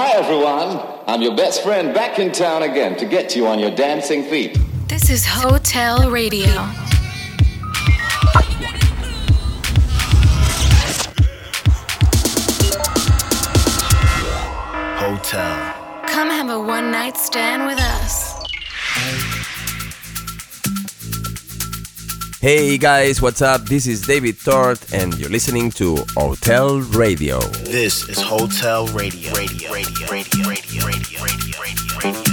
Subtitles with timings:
[0.00, 0.80] Hi, everyone.
[1.08, 4.56] I'm your best friend back in town again to get you on your dancing feet.
[4.86, 6.46] This is Hotel Radio.
[15.02, 15.74] Hotel.
[16.06, 17.87] Come have a one night stand with us.
[22.40, 23.62] Hey guys, what's up?
[23.62, 27.40] This is David Tort, and you're listening to Hotel Radio.
[27.40, 29.32] This is Hotel Radio.
[29.34, 29.72] Radio.
[29.72, 30.06] Radio.
[30.08, 30.46] Radio.
[30.46, 30.86] Radio.
[30.86, 30.86] Radio.
[30.86, 31.58] Radio.
[31.60, 32.28] Radio.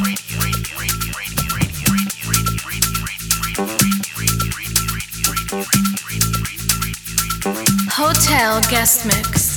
[7.89, 9.54] Hotel guest mix.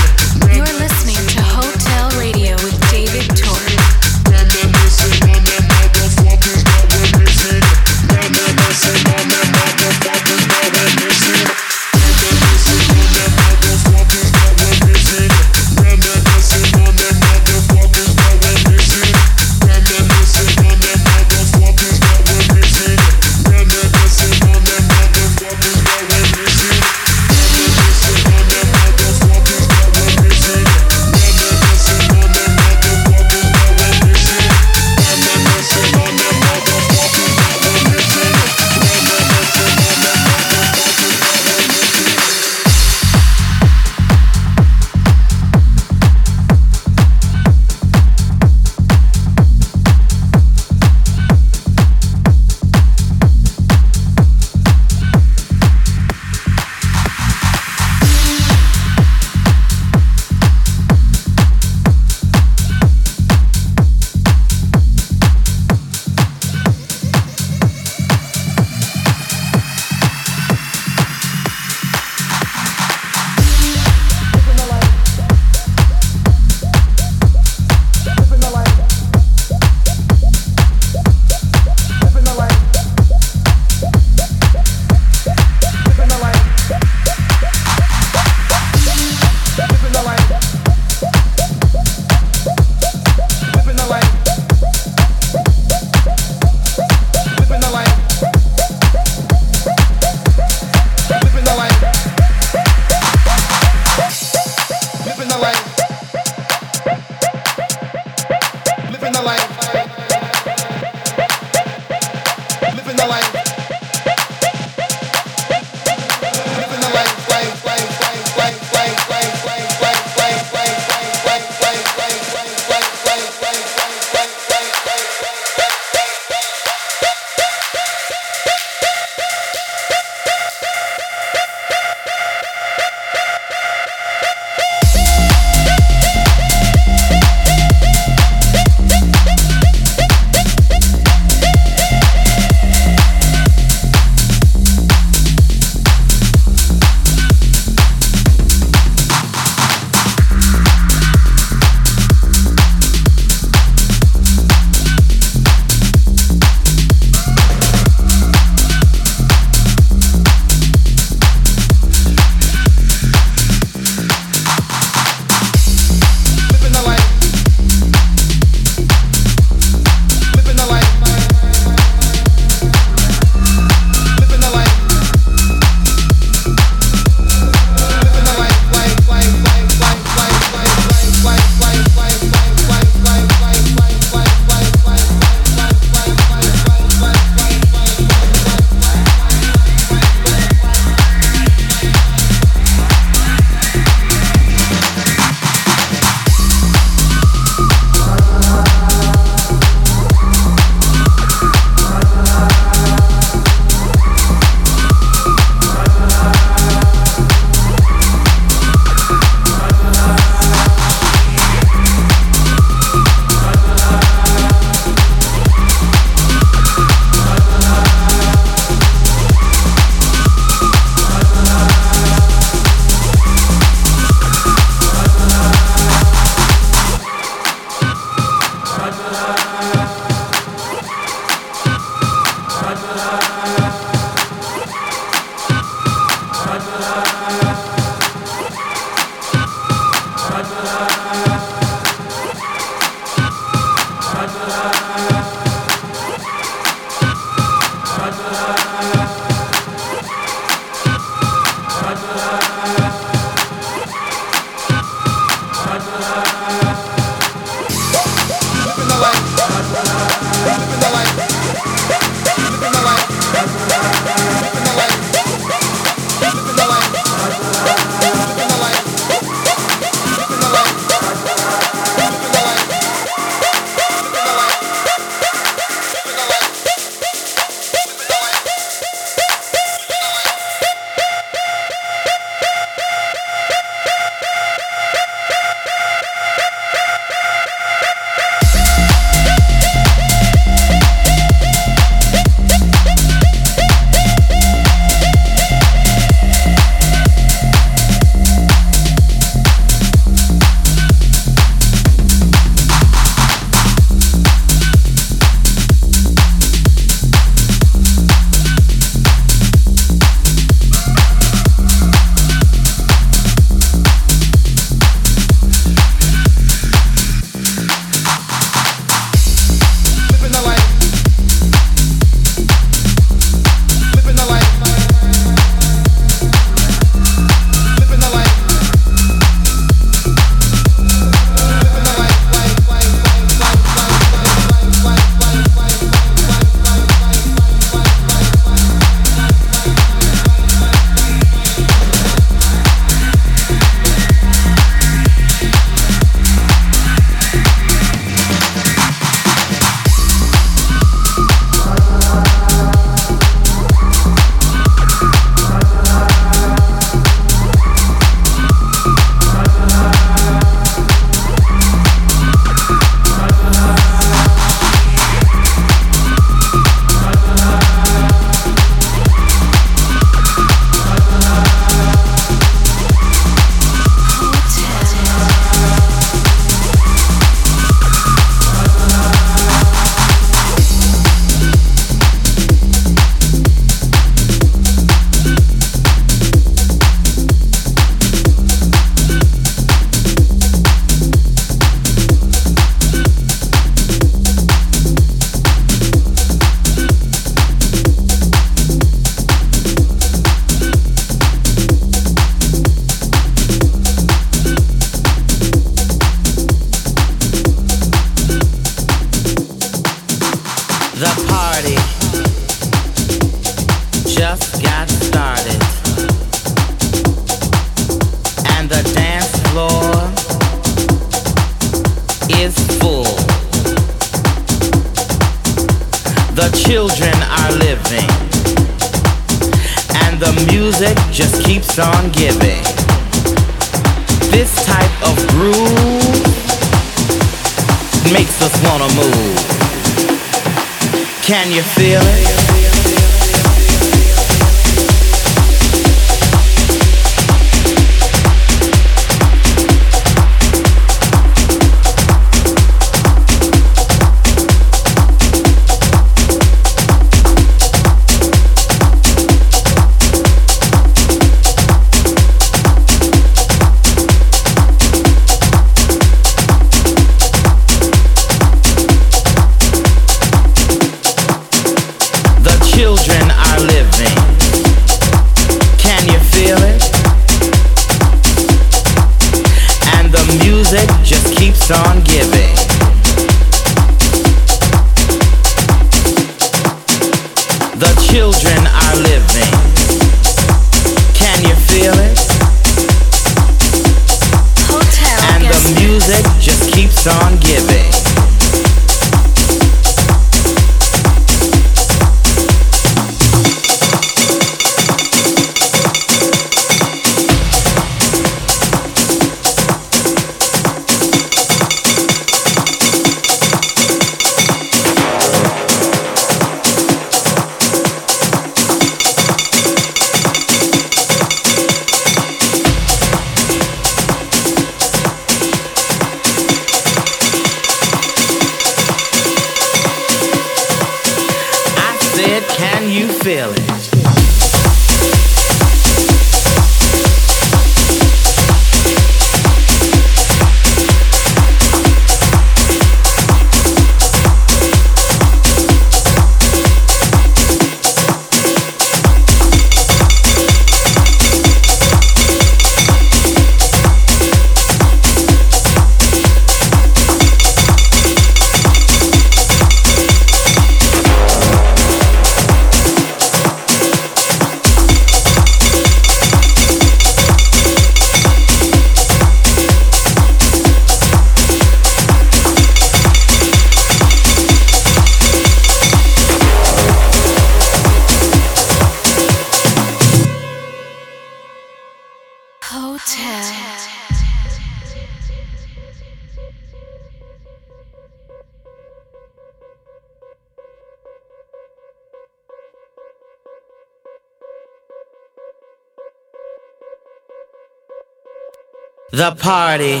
[599.18, 600.00] The party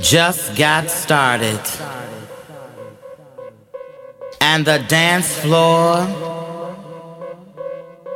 [0.00, 1.60] just got started.
[4.40, 6.08] And the dance floor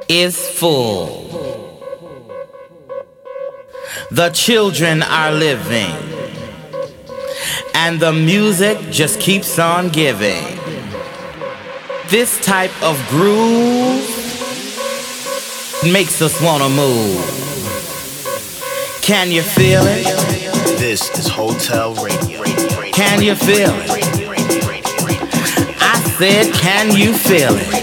[0.09, 1.79] is full.
[4.11, 5.95] The children are living.
[7.77, 10.59] And the music just keeps on giving.
[12.09, 14.09] This type of groove
[15.85, 17.72] makes us wanna move.
[19.03, 20.05] Can you feel it?
[20.79, 22.45] This is Hotel Radio.
[22.93, 23.91] Can you feel it?
[25.81, 27.82] I said, can you feel it?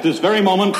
[0.00, 0.76] At this very moment.